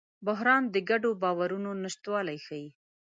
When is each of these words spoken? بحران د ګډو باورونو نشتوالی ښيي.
بحران 0.27 0.63
د 0.73 0.75
ګډو 0.89 1.11
باورونو 1.21 1.69
نشتوالی 1.83 2.37
ښيي. 2.45 2.67